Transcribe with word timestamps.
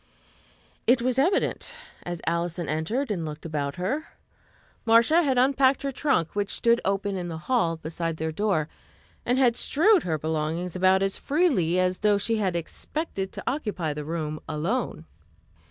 It 0.87 1.03
was 1.03 1.19
evident, 1.19 1.75
as 2.01 2.23
Alison 2.25 2.67
entered 2.67 3.11
and 3.11 3.23
looked 3.23 3.45
about 3.45 3.75
her. 3.75 4.07
Marcia 4.83 5.21
had 5.21 5.37
unpacked 5.37 5.83
her 5.83 5.91
trunk, 5.91 6.35
which 6.35 6.49
stood 6.49 6.81
open 6.83 7.15
in 7.15 7.27
the 7.27 7.37
hall 7.37 7.77
beside 7.77 8.17
their 8.17 8.31
door, 8.31 8.67
and 9.27 9.37
had 9.37 9.55
strewed 9.55 10.01
her 10.01 10.17
belongings 10.17 10.75
about 10.75 11.03
as 11.03 11.19
freely 11.19 11.79
as 11.79 11.99
though 11.99 12.17
she 12.17 12.37
had 12.37 12.55
expected 12.55 13.31
to 13.33 13.43
occupy 13.45 13.93
the 13.93 14.03
room 14.03 14.39
alone. 14.49 15.05